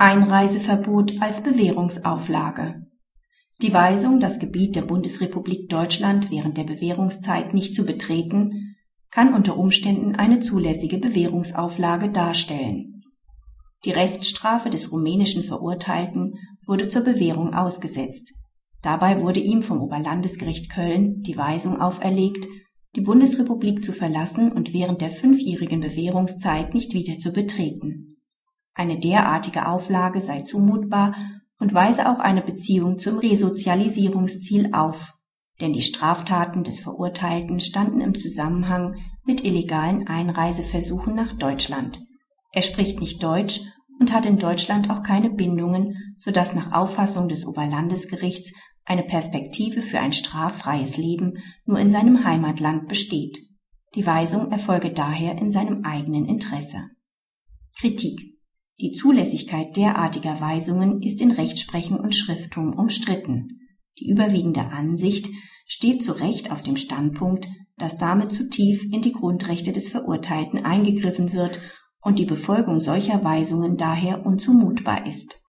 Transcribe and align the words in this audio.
Einreiseverbot 0.00 1.20
als 1.20 1.42
Bewährungsauflage 1.42 2.86
Die 3.60 3.74
Weisung, 3.74 4.20
das 4.20 4.38
Gebiet 4.38 4.76
der 4.76 4.82
Bundesrepublik 4.82 5.68
Deutschland 5.68 6.30
während 6.30 6.56
der 6.56 6.62
Bewährungszeit 6.62 7.52
nicht 7.52 7.74
zu 7.74 7.84
betreten, 7.84 8.76
kann 9.10 9.34
unter 9.34 9.58
Umständen 9.58 10.14
eine 10.14 10.38
zulässige 10.38 10.98
Bewährungsauflage 10.98 12.10
darstellen. 12.10 13.02
Die 13.84 13.90
Reststrafe 13.90 14.70
des 14.70 14.92
rumänischen 14.92 15.42
Verurteilten 15.42 16.34
wurde 16.64 16.88
zur 16.88 17.02
Bewährung 17.02 17.52
ausgesetzt. 17.52 18.32
Dabei 18.82 19.20
wurde 19.20 19.40
ihm 19.40 19.62
vom 19.62 19.80
Oberlandesgericht 19.80 20.70
Köln 20.70 21.22
die 21.22 21.36
Weisung 21.36 21.80
auferlegt, 21.80 22.46
die 22.94 23.00
Bundesrepublik 23.00 23.84
zu 23.84 23.92
verlassen 23.92 24.52
und 24.52 24.72
während 24.72 25.00
der 25.00 25.10
fünfjährigen 25.10 25.80
Bewährungszeit 25.80 26.72
nicht 26.72 26.94
wieder 26.94 27.18
zu 27.18 27.32
betreten. 27.32 28.17
Eine 28.78 29.00
derartige 29.00 29.66
Auflage 29.66 30.20
sei 30.20 30.42
zumutbar 30.42 31.12
und 31.58 31.74
weise 31.74 32.08
auch 32.08 32.20
eine 32.20 32.42
Beziehung 32.42 33.00
zum 33.00 33.18
Resozialisierungsziel 33.18 34.72
auf, 34.72 35.14
denn 35.60 35.72
die 35.72 35.82
Straftaten 35.82 36.62
des 36.62 36.78
Verurteilten 36.78 37.58
standen 37.58 38.00
im 38.00 38.16
Zusammenhang 38.16 38.94
mit 39.24 39.44
illegalen 39.44 40.06
Einreiseversuchen 40.06 41.16
nach 41.16 41.32
Deutschland. 41.32 41.98
Er 42.52 42.62
spricht 42.62 43.00
nicht 43.00 43.20
Deutsch 43.20 43.62
und 43.98 44.12
hat 44.12 44.26
in 44.26 44.38
Deutschland 44.38 44.90
auch 44.90 45.02
keine 45.02 45.30
Bindungen, 45.30 46.14
so 46.16 46.30
dass 46.30 46.54
nach 46.54 46.70
Auffassung 46.70 47.28
des 47.28 47.46
Oberlandesgerichts 47.46 48.52
eine 48.84 49.02
Perspektive 49.02 49.82
für 49.82 49.98
ein 49.98 50.12
straffreies 50.12 50.96
Leben 50.96 51.42
nur 51.64 51.80
in 51.80 51.90
seinem 51.90 52.24
Heimatland 52.24 52.86
besteht. 52.86 53.38
Die 53.96 54.06
Weisung 54.06 54.52
erfolge 54.52 54.92
daher 54.92 55.36
in 55.36 55.50
seinem 55.50 55.84
eigenen 55.84 56.26
Interesse. 56.26 56.84
Kritik 57.76 58.37
Die 58.80 58.92
Zulässigkeit 58.92 59.76
derartiger 59.76 60.40
Weisungen 60.40 61.02
ist 61.02 61.20
in 61.20 61.32
Rechtsprechung 61.32 61.98
und 61.98 62.14
Schrifttum 62.14 62.72
umstritten. 62.72 63.58
Die 63.98 64.08
überwiegende 64.08 64.66
Ansicht 64.66 65.28
steht 65.66 66.04
zu 66.04 66.12
Recht 66.12 66.52
auf 66.52 66.62
dem 66.62 66.76
Standpunkt, 66.76 67.48
dass 67.76 67.98
damit 67.98 68.30
zu 68.30 68.48
tief 68.48 68.84
in 68.92 69.02
die 69.02 69.12
Grundrechte 69.12 69.72
des 69.72 69.88
Verurteilten 69.88 70.64
eingegriffen 70.64 71.32
wird 71.32 71.60
und 72.00 72.20
die 72.20 72.24
Befolgung 72.24 72.80
solcher 72.80 73.24
Weisungen 73.24 73.76
daher 73.76 74.24
unzumutbar 74.24 75.06
ist 75.06 75.36